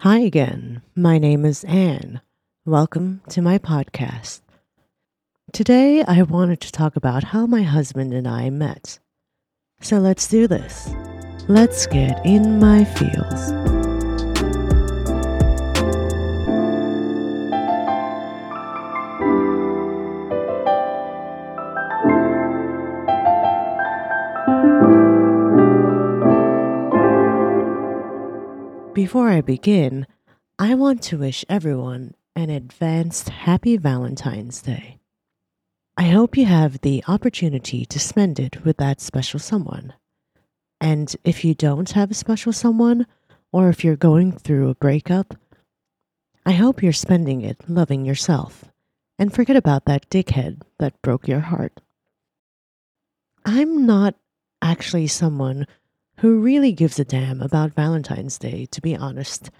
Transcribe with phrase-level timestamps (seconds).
[0.00, 0.80] Hi again.
[0.96, 2.22] My name is Anne.
[2.64, 4.40] Welcome to my podcast.
[5.52, 8.98] Today, I wanted to talk about how my husband and I met.
[9.82, 10.88] So let's do this.
[11.48, 13.69] Let's get in my feels.
[29.06, 30.06] Before I begin,
[30.58, 34.98] I want to wish everyone an advanced happy Valentine's Day.
[35.96, 39.94] I hope you have the opportunity to spend it with that special someone.
[40.82, 43.06] And if you don't have a special someone,
[43.52, 45.34] or if you're going through a breakup,
[46.44, 48.66] I hope you're spending it loving yourself
[49.18, 51.80] and forget about that dickhead that broke your heart.
[53.46, 54.16] I'm not
[54.60, 55.66] actually someone
[56.20, 59.50] who really gives a damn about Valentine's Day, to be honest.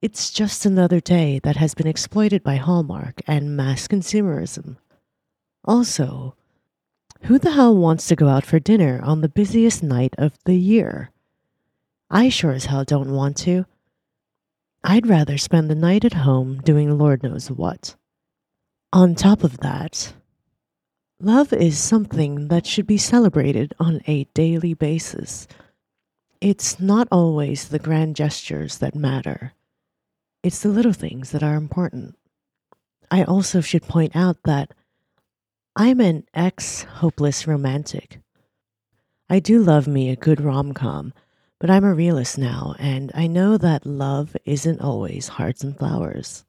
[0.00, 4.76] It's just another day that has been exploited by Hallmark and mass consumerism.
[5.66, 6.34] Also,
[7.24, 10.56] who the hell wants to go out for dinner on the busiest night of the
[10.56, 11.10] year?
[12.10, 13.66] I sure as hell don't want to.
[14.82, 17.96] I'd rather spend the night at home doing Lord knows what.
[18.94, 20.14] On top of that,
[21.20, 25.46] love is something that should be celebrated on a daily basis.
[26.42, 29.52] It's not always the grand gestures that matter,
[30.42, 32.18] it's the little things that are important.
[33.12, 34.74] I also should point out that
[35.76, 38.18] I'm an ex hopeless romantic.
[39.30, 41.12] I do love me a good rom com,
[41.60, 46.44] but I'm a realist now, and I know that love isn't always hearts and flowers.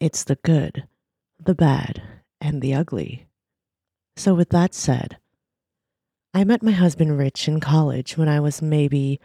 [0.00, 0.88] It's the good,
[1.38, 2.02] the bad,
[2.40, 3.26] and the ugly.
[4.16, 5.18] So, with that said,
[6.34, 9.20] I met my husband Rich in college when I was maybe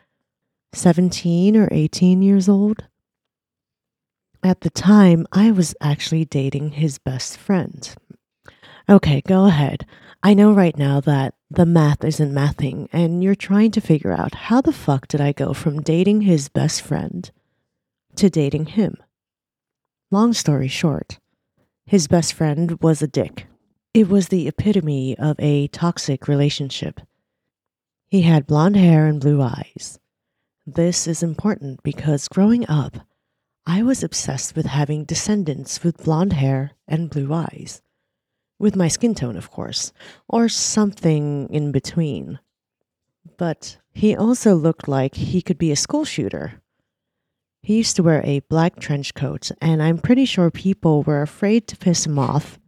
[0.73, 2.83] 17 or 18 years old.
[4.43, 7.95] At the time, I was actually dating his best friend.
[8.89, 9.85] Okay, go ahead.
[10.21, 14.35] I know right now that the math isn't mathing, and you're trying to figure out
[14.35, 17.31] how the fuck did I go from dating his best friend
[18.15, 18.97] to dating him?
[20.11, 21.19] Long story short,
[21.85, 23.47] his best friend was a dick.
[23.97, 27.01] It was the epitome of a toxic relationship.
[28.07, 29.97] He had blonde hair and blue eyes.
[30.67, 32.97] This is important because growing up,
[33.65, 37.81] I was obsessed with having descendants with blonde hair and blue eyes.
[38.59, 39.91] With my skin tone, of course,
[40.27, 42.37] or something in between.
[43.35, 46.61] But he also looked like he could be a school shooter.
[47.63, 51.67] He used to wear a black trench coat, and I'm pretty sure people were afraid
[51.69, 52.59] to piss him off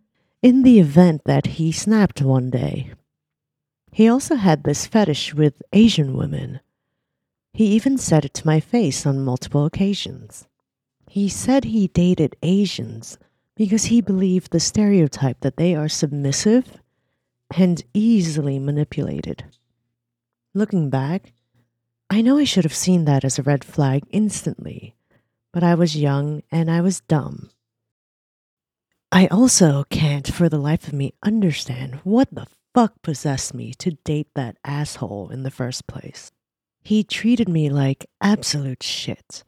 [0.41, 2.91] in the event that he snapped one day.
[3.91, 6.61] He also had this fetish with Asian women.
[7.53, 10.47] He even said it to my face on multiple occasions.
[11.09, 13.17] He said he dated Asians
[13.55, 16.77] because he believed the stereotype that they are submissive
[17.57, 19.43] and easily manipulated.
[20.53, 21.33] Looking back,
[22.09, 24.95] I know I should have seen that as a red flag instantly,
[25.51, 27.49] but I was young and I was dumb.
[29.11, 33.91] I also can't for the life of me understand what the fuck possessed me to
[33.91, 36.31] date that asshole in the first place.
[36.83, 39.43] He treated me like absolute shit,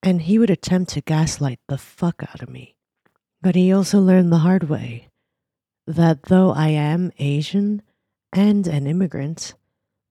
[0.00, 2.76] and he would attempt to gaslight the fuck out of me.
[3.42, 5.08] But he also learned the hard way
[5.88, 7.82] that though I am Asian
[8.32, 9.54] and an immigrant,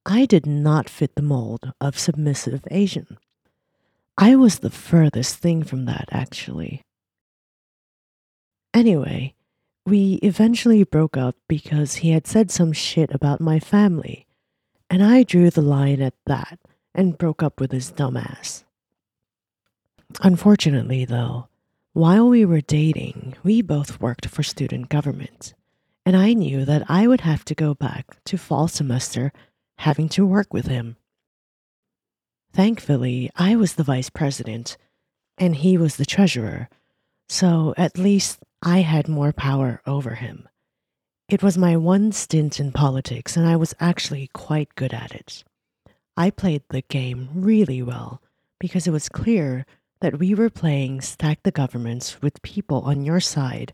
[0.06, 3.18] I did not fit the mold of submissive Asian.
[4.18, 6.84] I was the furthest thing from that, actually.
[8.74, 9.34] Anyway,
[9.86, 14.28] we eventually broke up because he had said some shit about my family,
[14.90, 16.60] and I drew the line at that
[16.94, 18.64] and broke up with his dumbass.
[20.22, 21.48] Unfortunately, though,
[21.94, 25.54] while we were dating, we both worked for student government,
[26.06, 29.32] and I knew that I would have to go back to fall semester
[29.80, 30.98] having to work with him.
[32.54, 34.78] Thankfully, I was the vice president
[35.38, 36.68] and he was the treasurer,
[37.30, 40.50] so at least I had more power over him.
[41.30, 45.44] It was my one stint in politics, and I was actually quite good at it.
[46.18, 48.22] I played the game really well
[48.60, 49.66] because it was clear
[50.02, 53.74] that we were playing stack the governments with people on your side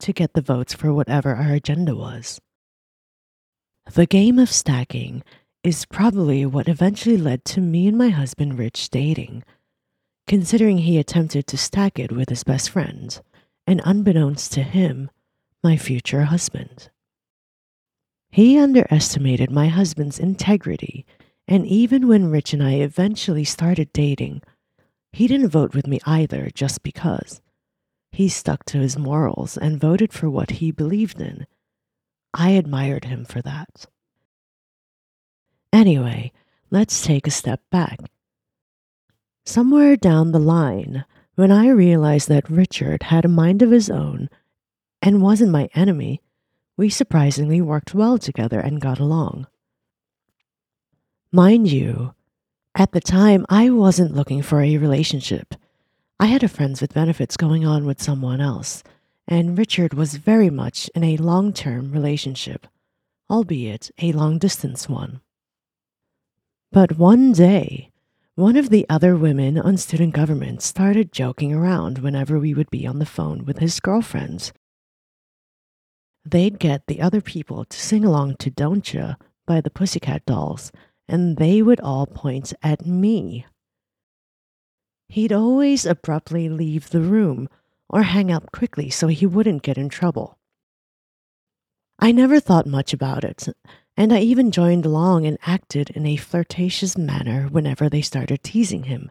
[0.00, 2.40] to get the votes for whatever our agenda was.
[3.94, 5.22] The game of stacking
[5.62, 9.44] is probably what eventually led to me and my husband Rich dating,
[10.26, 13.18] considering he attempted to stack it with his best friend
[13.66, 15.10] and unbeknownst to him,
[15.62, 16.90] my future husband.
[18.30, 21.06] He underestimated my husband's integrity,
[21.48, 24.42] and even when Rich and I eventually started dating,
[25.12, 27.40] He didn't vote with me either just because.
[28.12, 31.46] He stuck to his morals and voted for what he believed in.
[32.34, 33.86] I admired him for that.
[35.72, 36.32] Anyway,
[36.70, 37.98] let's take a step back.
[39.44, 41.04] Somewhere down the line,
[41.36, 44.28] when I realized that Richard had a mind of his own
[45.02, 46.22] and wasn't my enemy,
[46.76, 49.46] we surprisingly worked well together and got along.
[51.30, 52.14] Mind you,
[52.74, 55.54] at the time, I wasn't looking for a relationship.
[56.18, 58.82] I had a friends with benefits going on with someone else,
[59.28, 62.66] and Richard was very much in a long term relationship,
[63.30, 65.20] albeit a long distance one.
[66.72, 67.92] But one day,
[68.36, 72.86] one of the other women on student government started joking around whenever we would be
[72.86, 74.52] on the phone with his girlfriends.
[76.22, 79.16] They'd get the other people to sing along to Don't Cha
[79.46, 80.70] by the Pussycat Dolls
[81.08, 83.46] and they would all point at me.
[85.08, 87.48] He'd always abruptly leave the room
[87.88, 90.36] or hang up quickly so he wouldn't get in trouble.
[91.98, 93.48] I never thought much about it,
[93.96, 98.84] and I even joined along and acted in a flirtatious manner whenever they started teasing
[98.84, 99.10] him.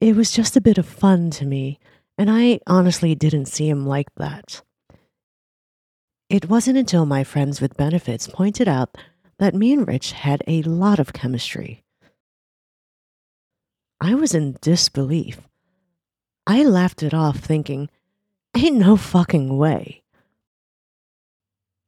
[0.00, 1.78] It was just a bit of fun to me,
[2.18, 4.62] and I honestly didn't see him like that.
[6.28, 8.96] It wasn't until my friends with benefits pointed out
[9.38, 11.82] that me and Rich had a lot of chemistry.
[14.00, 15.40] I was in disbelief.
[16.46, 17.90] I laughed it off, thinking,
[18.56, 19.99] ain't no fucking way.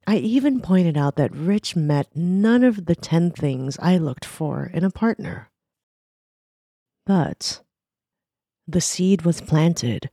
[0.06, 4.70] I even pointed out that Rich met none of the 10 things I looked for
[4.72, 5.50] in a partner.
[7.06, 7.62] But
[8.66, 10.10] the seed was planted,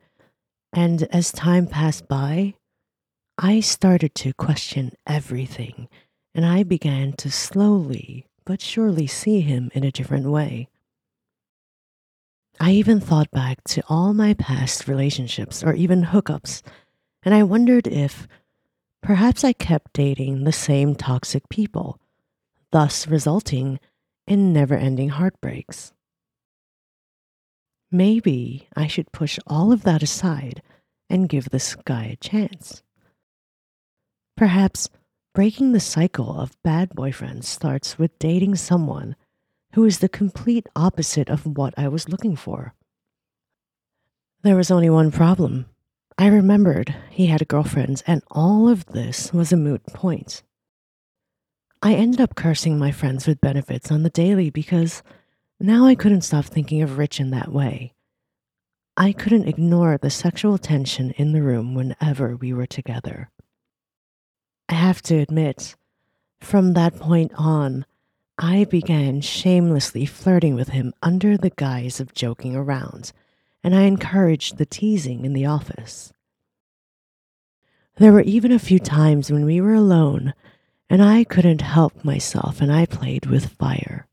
[0.74, 2.56] and as time passed by,
[3.38, 5.88] I started to question everything
[6.36, 10.70] and I began to slowly but surely see him in a different way.
[12.60, 16.62] I even thought back to all my past relationships or even hookups,
[17.24, 18.28] and I wondered if
[19.02, 22.00] perhaps I kept dating the same toxic people,
[22.72, 23.80] thus resulting
[24.28, 25.94] in never ending heartbreaks.
[27.92, 30.62] Maybe I should push all of that aside
[31.10, 32.84] and give this guy a chance.
[34.38, 34.90] Perhaps
[35.36, 39.16] Breaking the cycle of bad boyfriends starts with dating someone
[39.74, 42.74] who is the complete opposite of what I was looking for.
[44.42, 45.68] There was only one problem.
[46.20, 50.44] I remembered he had girlfriends, and all of this was a moot point.
[51.82, 55.02] I ended up cursing my friends with benefits on the daily because
[55.62, 57.94] now I couldn't stop thinking of Rich in that way.
[58.98, 63.30] I couldn't ignore the sexual tension in the room whenever we were together.
[64.68, 65.78] I have to admit,
[66.42, 67.86] from that point on,
[68.38, 73.14] I began shamelessly flirting with him under the guise of joking around,
[73.64, 76.14] and I encouraged the teasing in the office.
[77.98, 80.34] There were even a few times when we were alone
[80.90, 84.08] and I couldn't help myself and I played with fire.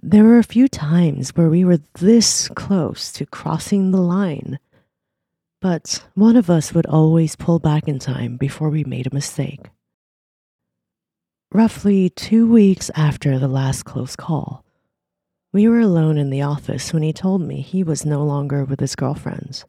[0.00, 4.58] There were a few times where we were this close to crossing the line
[5.60, 9.70] but one of us would always pull back in time before we made a mistake.
[11.52, 14.64] Roughly two weeks after the last close call,
[15.52, 18.80] we were alone in the office when he told me he was no longer with
[18.80, 19.64] his girlfriends.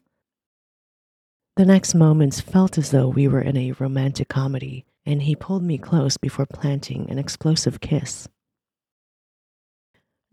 [1.56, 5.64] The next moments felt as though we were in a romantic comedy, and he pulled
[5.64, 8.28] me close before planting an explosive kiss.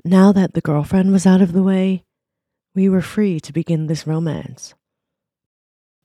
[0.04, 2.04] Now that the girlfriend was out of the way,
[2.74, 4.74] we were free to begin this romance.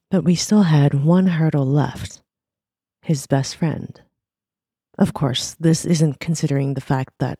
[0.09, 2.21] But we still had one hurdle left
[3.03, 4.01] his best friend.
[4.97, 7.39] Of course, this isn't considering the fact that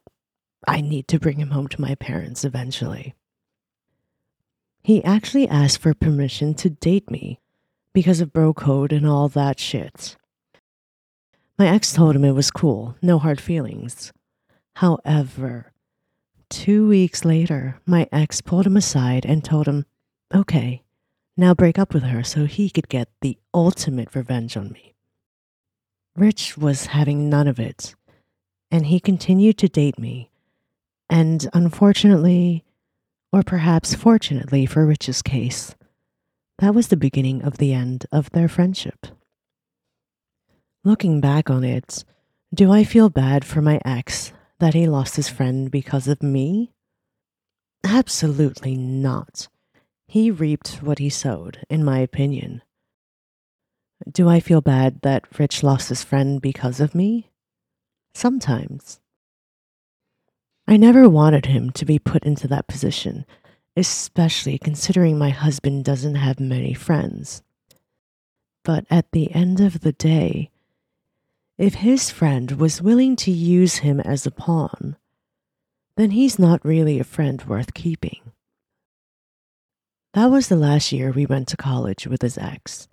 [0.68, 3.15] I need to bring him home to my parents eventually.
[4.84, 7.39] He actually asked for permission to date me
[7.94, 10.18] because of bro code and all that shit.
[11.60, 14.12] My ex told him it was cool, no hard feelings.
[14.77, 15.74] However,
[16.50, 19.86] two weeks later, my ex pulled him aside and told him,
[20.34, 20.84] okay,
[21.38, 24.96] now break up with her so he could get the ultimate revenge on me.
[26.15, 27.94] Rich was having none of it,
[28.72, 30.30] and he continued to date me.
[31.12, 32.63] And unfortunately,
[33.34, 35.75] or perhaps fortunately for Rich's case,
[36.60, 39.08] that was the beginning of the end of their friendship.
[40.86, 42.06] Looking back on it,
[42.53, 46.72] do I feel bad for my ex that he lost his friend because of me?
[47.84, 49.50] Absolutely not.
[50.08, 52.62] He reaped what he sowed, in my opinion.
[54.10, 57.32] Do I feel bad that Rich lost his friend because of me?
[58.13, 59.00] Sometimes.
[60.71, 63.25] I never wanted him to be put into that position,
[63.75, 67.43] especially considering my husband doesn't have many friends.
[68.63, 70.49] But at the end of the day,
[71.57, 74.95] if his friend was willing to use him as a pawn,
[75.97, 78.31] then he's not really a friend worth keeping.
[80.13, 82.87] That was the last year we went to college with his ex,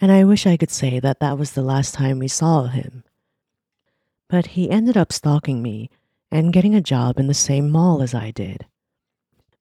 [0.00, 3.02] and I wish I could say that that was the last time we saw him.
[4.28, 5.90] But he ended up stalking me
[6.30, 8.66] and getting a job in the same mall as I did.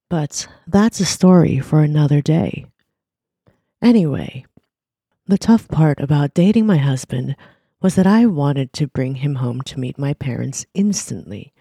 [0.10, 2.67] But that's a story for another day.
[3.81, 4.45] Anyway,
[5.27, 7.36] the tough part about dating my husband
[7.81, 11.53] was that I wanted to bring him home to meet my parents instantly.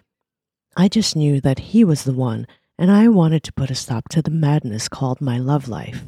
[0.76, 2.46] I just knew that he was the one,
[2.78, 6.04] and I wanted to put a stop to the madness called my love life.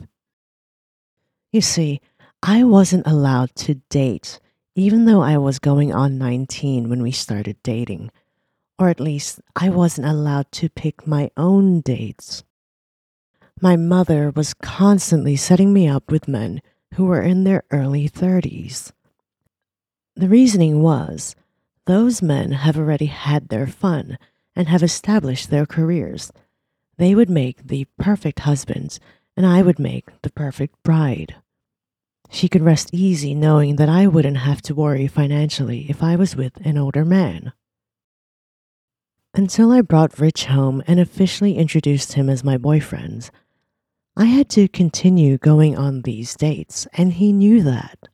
[1.52, 2.00] You see,
[2.42, 4.40] I wasn't allowed to date,
[4.74, 8.10] even though I was going on 19 when we started dating.
[8.78, 12.44] Or at least, I wasn't allowed to pick my own dates.
[13.60, 16.60] My mother was constantly setting me up with men
[16.94, 18.92] who were in their early 30s.
[20.14, 21.34] The reasoning was
[21.86, 24.18] those men have already had their fun
[24.54, 26.32] and have established their careers.
[26.98, 28.98] They would make the perfect husbands,
[29.36, 31.36] and I would make the perfect bride.
[32.30, 36.34] She could rest easy knowing that I wouldn't have to worry financially if I was
[36.34, 37.52] with an older man.
[39.36, 43.28] Until I brought Rich home and officially introduced him as my boyfriend,
[44.16, 48.08] I had to continue going on these dates, and he knew that.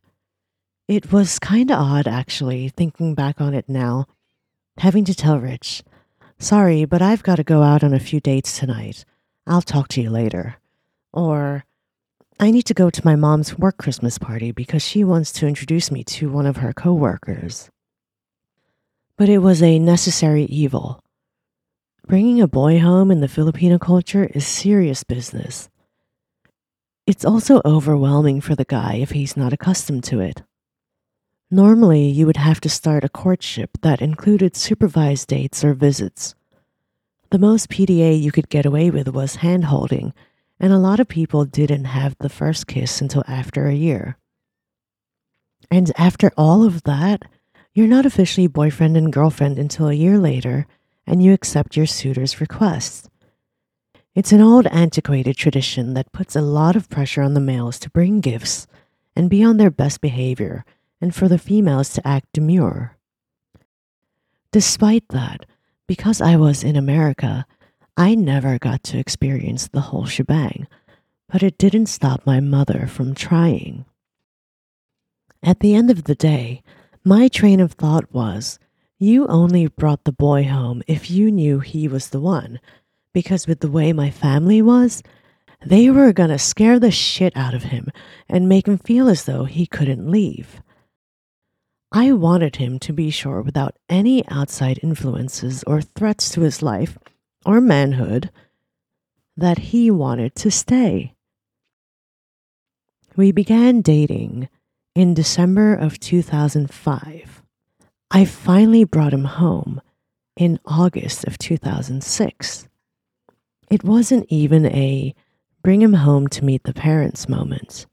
[0.88, 4.07] It was kinda odd, actually, thinking back on it now,
[4.79, 5.85] having to tell Rich,
[6.41, 9.05] Sorry, but I've got to go out on a few dates tonight.
[9.47, 10.57] I'll talk to you later.
[11.12, 11.64] Or,
[12.41, 15.88] I need to go to my mom's work Christmas party because she wants to introduce
[15.93, 17.71] me to one of her coworkers.
[19.17, 21.01] But it was a necessary evil.
[22.09, 25.68] Bringing a boy home in the Filipino culture is serious business.
[27.06, 30.42] It's also overwhelming for the guy if he's not accustomed to it.
[31.49, 36.35] Normally, you would have to start a courtship that included supervised dates or visits.
[37.30, 40.12] The most PDA you could get away with was hand holding,
[40.59, 44.16] and a lot of people didn't have the first kiss until after a year.
[45.71, 47.23] And after all of that,
[47.75, 50.66] you're not officially boyfriend and girlfriend until a year later,
[51.06, 53.09] and you accept your suitor's requests.
[54.14, 57.90] It's an old antiquated tradition that puts a lot of pressure on the males to
[57.90, 58.66] bring gifts
[59.16, 60.64] and be on their best behavior
[61.00, 62.97] and for the females to act demure.
[64.52, 65.47] Despite that,
[65.87, 67.47] because I was in America,
[67.97, 70.66] I never got to experience the whole shebang,
[71.28, 73.87] but it didn't stop my mother from trying.
[75.42, 76.62] At the end of the day,
[77.04, 78.59] my train of thought was
[79.02, 82.61] you only brought the boy home if you knew he was the one,
[83.12, 85.02] because with the way my family was,
[85.64, 87.88] they were gonna scare the shit out of him
[88.28, 90.62] and make him feel as though he couldn't leave.
[91.90, 96.97] I wanted him to be sure without any outside influences or threats to his life
[97.44, 98.30] or manhood
[99.37, 101.14] that he wanted to stay.
[103.16, 104.49] We began dating
[104.94, 107.41] in December of 2005.
[108.14, 109.81] I finally brought him home
[110.37, 112.69] in August of 2006.
[113.71, 115.14] It wasn't even a
[115.62, 117.87] bring him home to meet the parents moment.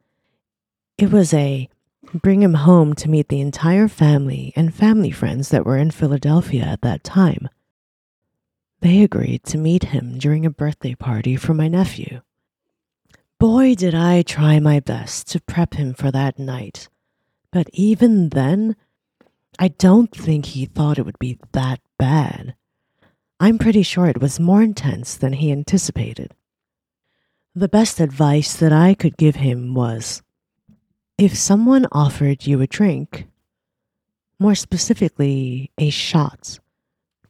[0.98, 1.70] It was a
[2.14, 6.64] bring him home to meet the entire family and family friends that were in Philadelphia
[6.64, 7.48] at that time.
[8.82, 12.20] They agreed to meet him during a birthday party for my nephew.
[13.40, 16.90] Boy, did I try my best to prep him for that night.
[17.54, 18.76] But even then,
[19.62, 22.56] I don't think he thought it would be that bad.
[23.42, 26.34] I'm pretty sure it was more intense than he anticipated.
[27.54, 30.22] The best advice that I could give him was
[31.18, 33.28] if someone offered you a drink,
[34.40, 36.60] more specifically a shot,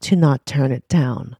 [0.02, 1.36] to not turn it down,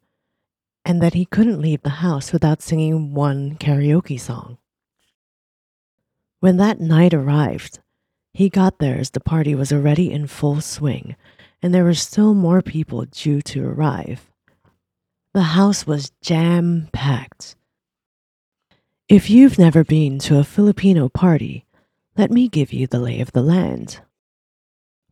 [0.84, 4.58] and that he couldn't leave the house without singing one karaoke song.
[6.40, 7.80] When that night arrived,
[8.34, 11.16] he got there as the party was already in full swing,
[11.62, 14.30] and there were still more people due to arrive.
[15.34, 17.56] The house was jam packed.
[19.08, 21.66] If you've never been to a Filipino party,
[22.18, 24.02] let me give you the lay of the land.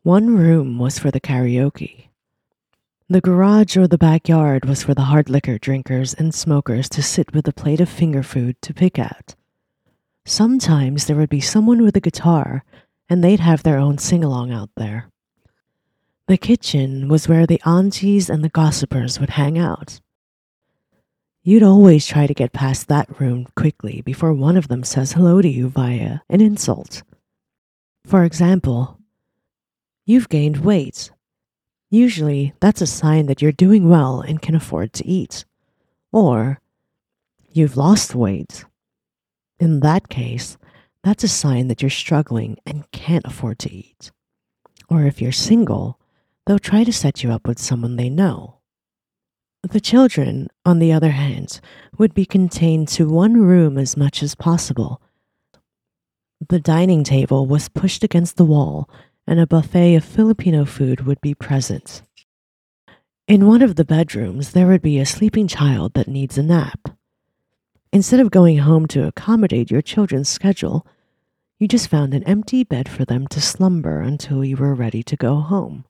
[0.03, 2.07] One room was for the karaoke.
[3.09, 7.33] The garage or the backyard was for the hard liquor drinkers and smokers to sit
[7.33, 9.35] with a plate of finger food to pick at.
[10.25, 12.65] Sometimes there would be someone with a guitar,
[13.09, 15.09] and they'd have their own sing along out there.
[16.27, 20.01] The kitchen was where the aunties and the gossipers would hang out.
[21.47, 25.41] you'd always try to get past that room quickly before one of them says hello
[25.41, 27.03] to you via an insult.
[28.05, 28.99] For example,
[30.05, 31.09] you've gained weight.
[31.89, 35.45] Usually, that's a sign that you're doing well and can afford to eat.
[36.11, 36.59] Or,
[37.53, 38.65] you've lost weight.
[39.57, 40.57] In that case,
[41.07, 44.11] that's a sign that you're struggling and can't afford to eat.
[44.89, 45.99] Or if you're single,
[46.45, 48.57] they'll try to set you up with someone they know.
[49.63, 51.61] The children, on the other hand,
[51.97, 55.01] would be contained to one room as much as possible.
[56.49, 58.89] The dining table was pushed against the wall,
[59.25, 62.01] and a buffet of Filipino food would be present.
[63.29, 66.89] In one of the bedrooms, there would be a sleeping child that needs a nap.
[67.93, 70.85] Instead of going home to accommodate your children's schedule,
[71.59, 75.15] you just found an empty bed for them to slumber until you were ready to
[75.15, 75.85] go home.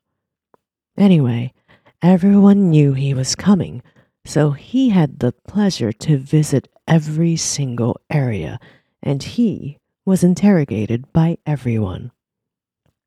[0.98, 1.54] Anyway,
[2.02, 3.84] everyone knew he was coming,
[4.26, 8.60] so he had the pleasure to visit every single area,
[9.04, 12.12] and he was interrogated by everyone.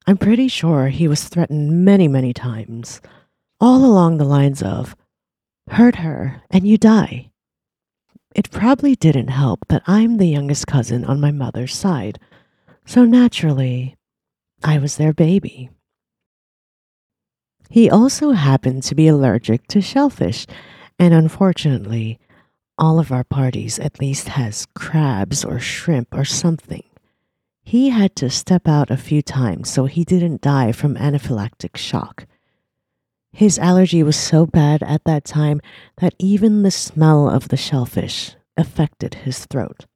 [0.06, 3.00] I'm pretty sure he was threatened many, many times,
[3.60, 4.96] all along the lines of,
[5.68, 7.30] hurt her and you die.
[8.34, 12.18] It probably didn't help that I'm the youngest cousin on my mother's side,
[12.90, 13.94] so naturally,
[14.64, 15.70] I was their baby.
[17.70, 20.44] He also happened to be allergic to shellfish,
[20.98, 22.18] and unfortunately,
[22.76, 26.82] all of our parties at least has crabs or shrimp or something.
[27.62, 32.26] He had to step out a few times so he didn't die from anaphylactic shock.
[33.32, 35.60] His allergy was so bad at that time
[35.98, 39.86] that even the smell of the shellfish affected his throat.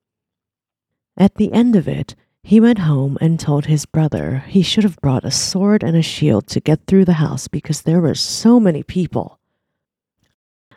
[1.17, 2.15] At the end of it,
[2.47, 6.03] he went home and told his brother he should have brought a sword and a
[6.03, 9.41] shield to get through the house because there were so many people.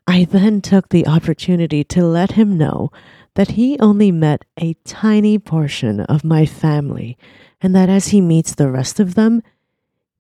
[0.08, 2.90] I then took the opportunity to let him know
[3.36, 7.18] that he only met a tiny portion of my family
[7.60, 9.44] and that as he meets the rest of them,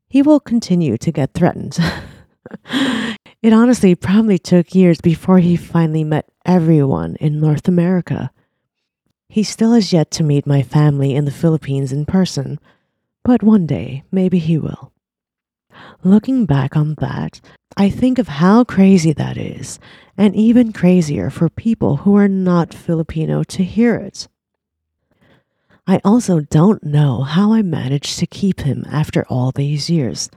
[0.09, 1.79] he will continue to get threatened.
[3.41, 8.31] it honestly probably took years before he finally met everyone in North America.
[9.29, 12.59] He still has yet to meet my family in the Philippines in person,
[13.23, 14.93] but one day maybe he will.
[16.03, 17.41] Looking back on that,
[17.75, 19.79] I think of how crazy that is,
[20.17, 24.27] and even crazier for people who are not Filipino to hear it.
[25.85, 30.29] I also don't know how I managed to keep him after all these years.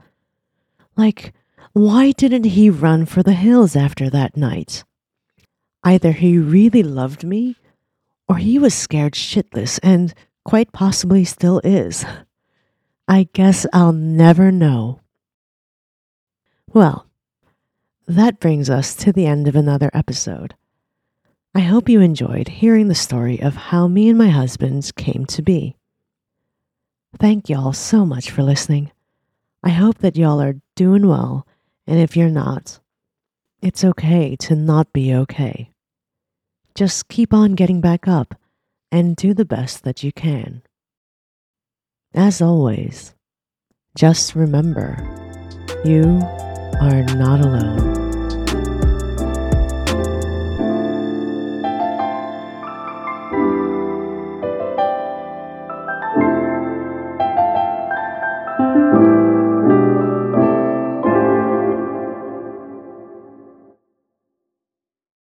[0.95, 1.33] Like,
[1.73, 4.83] why didn't he run for the hills after that night?
[5.83, 7.55] Either he really loved me,
[8.27, 10.13] or he was scared shitless and
[10.45, 12.05] quite possibly still is.
[13.07, 15.01] I guess I'll never know.
[16.73, 17.07] Well,
[18.07, 20.55] that brings us to the end of another episode.
[21.53, 25.41] I hope you enjoyed hearing the story of how me and my husband came to
[25.41, 25.75] be.
[27.19, 28.91] Thank y'all so much for listening.
[29.61, 31.45] I hope that y'all are doing well,
[31.85, 32.79] and if you're not,
[33.61, 35.70] it's okay to not be okay.
[36.75, 38.35] Just keep on getting back up
[38.91, 40.61] and do the best that you can.
[42.13, 43.13] As always,
[43.95, 44.97] just remember
[45.85, 46.03] you
[46.81, 48.00] are not alone.